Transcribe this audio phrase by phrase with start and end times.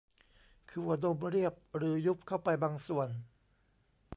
[0.69, 3.09] คือหัวนมเรียบหรือยุบเข้าไปบางส่วน